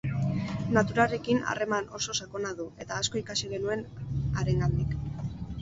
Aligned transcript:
Naturarekin 0.77 1.41
harreman 1.51 1.91
oso 2.01 2.17
sakona 2.25 2.55
du, 2.63 2.67
eta 2.87 2.97
asko 3.03 3.23
ikasi 3.23 3.53
genuen 3.55 3.85
harengandik. 4.41 4.99